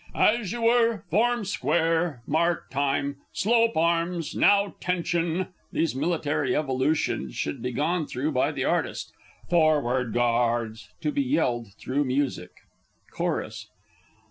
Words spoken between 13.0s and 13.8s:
_Chorus.